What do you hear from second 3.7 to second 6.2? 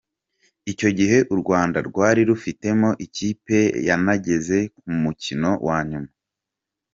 yanageze ku mukino wa nyuma.